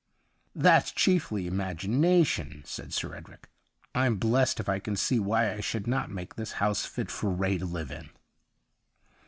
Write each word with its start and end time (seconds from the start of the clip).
'That's 0.67 0.91
chiefly 0.91 1.45
imagination,' 1.45 2.63
said 2.65 2.91
Sir 2.91 3.13
Edric.' 3.13 3.47
I'm 3.93 4.15
blest 4.15 4.59
if 4.59 4.67
I 4.67 4.79
can 4.79 4.95
see 4.95 5.19
why 5.19 5.53
I 5.53 5.59
should 5.59 5.85
not 5.85 6.09
make 6.09 6.33
this 6.37 6.53
house 6.53 6.87
fit 6.87 7.11
for 7.11 7.29
Ray 7.29 7.59
to 7.59 7.67
live 7.67 7.91
in.' 7.91 8.09